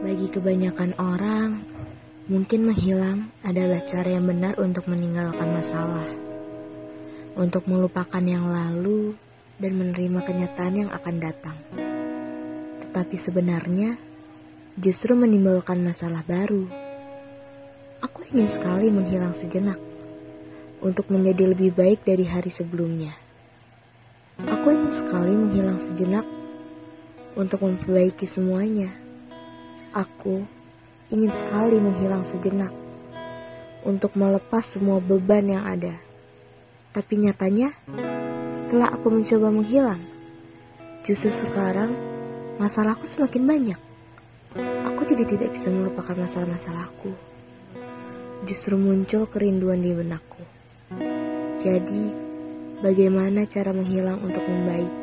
[0.00, 1.60] Bagi kebanyakan orang,
[2.24, 6.08] mungkin menghilang adalah cara yang benar untuk meninggalkan masalah,
[7.36, 9.12] untuk melupakan yang lalu
[9.60, 11.56] dan menerima kenyataan yang akan datang.
[12.80, 14.00] Tetapi sebenarnya,
[14.80, 16.64] justru menimbulkan masalah baru.
[18.00, 19.76] Aku ingin sekali menghilang sejenak
[20.80, 23.12] untuk menjadi lebih baik dari hari sebelumnya.
[24.48, 26.24] Aku ingin sekali menghilang sejenak
[27.36, 29.09] untuk memperbaiki semuanya.
[29.90, 30.46] Aku
[31.10, 32.70] ingin sekali menghilang sejenak
[33.82, 35.98] untuk melepas semua beban yang ada.
[36.94, 37.74] Tapi nyatanya,
[38.54, 39.98] setelah aku mencoba menghilang,
[41.02, 41.90] justru sekarang
[42.62, 43.80] masalahku semakin banyak.
[44.94, 47.10] Aku jadi tidak bisa melupakan masalah-masalahku.
[48.46, 50.42] Justru muncul kerinduan di benakku.
[51.66, 52.02] Jadi,
[52.78, 54.99] bagaimana cara menghilang untuk membaik?